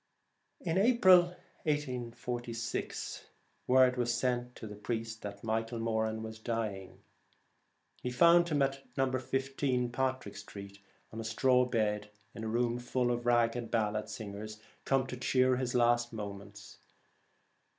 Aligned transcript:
In 0.61 0.79
April 0.79 1.25
1846 1.65 3.23
word 3.67 3.97
was 3.97 4.11
sent 4.11 4.55
to 4.55 4.65
the 4.65 4.75
priest 4.75 5.21
that 5.21 5.43
Michael 5.43 5.77
Moran 5.77 6.23
was 6.23 6.39
dying. 6.39 7.03
He 8.01 8.09
found 8.09 8.49
him 8.49 8.63
at 8.63 8.81
15 8.95 8.95
(now 8.97 9.09
14^) 9.89 9.91
Patrick 9.93 10.37
Street, 10.37 10.79
on 11.13 11.21
a 11.21 11.23
straw 11.23 11.65
bed, 11.65 12.09
in 12.33 12.43
a 12.43 12.47
room 12.47 12.79
full 12.79 13.11
of 13.11 13.27
ragged 13.27 13.69
ballad 13.69 14.09
singers 14.09 14.59
come 14.85 15.05
to 15.05 15.17
cheer 15.17 15.57
his 15.57 15.75
last 15.75 16.11
moments. 16.13 16.79